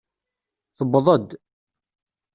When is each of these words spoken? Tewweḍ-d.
Tewweḍ-d. 0.77 1.29